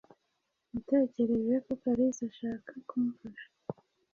[0.71, 3.47] Natekereje ko Kalisa ashaka kumfasha.